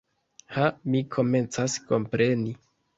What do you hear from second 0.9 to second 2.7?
mi komencas kompreni.